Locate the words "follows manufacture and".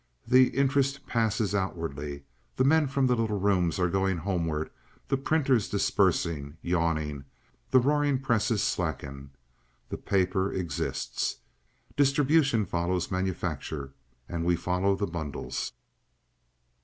12.65-14.43